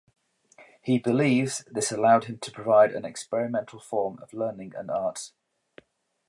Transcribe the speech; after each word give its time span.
He 0.81 0.97
believes 0.97 1.63
this 1.69 1.91
allowed 1.91 2.23
him 2.23 2.39
to 2.39 2.51
provide 2.51 2.91
an 2.91 3.05
experiential 3.05 3.79
form 3.79 4.17
of 4.23 4.33
learning 4.33 4.73
and 4.75 4.89
arts. 4.89 5.33